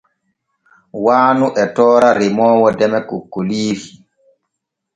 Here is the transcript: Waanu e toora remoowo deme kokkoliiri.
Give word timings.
Waanu 1.05 1.47
e 1.63 1.65
toora 1.75 2.09
remoowo 2.19 2.67
deme 2.79 2.99
kokkoliiri. 3.09 3.87